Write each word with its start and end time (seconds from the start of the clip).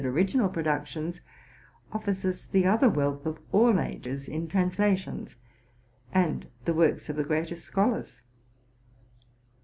original 0.03 0.49
productions, 0.49 1.21
offers 1.91 2.25
us 2.25 2.47
the 2.47 2.65
other 2.65 2.89
wealth 2.89 3.23
of 3.27 3.37
all 3.51 3.79
ages 3.79 4.27
in 4.27 4.47
translations, 4.47 5.35
and 6.11 6.47
the 6.65 6.73
works 6.73 7.07
of 7.07 7.15
the 7.15 7.23
greatest 7.23 7.63
scholars. 7.63 8.23